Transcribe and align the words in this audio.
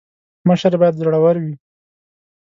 مشر 0.47 0.71
باید 0.81 0.99
زړه 1.01 1.19
ور 1.23 1.37
وي 1.43 1.55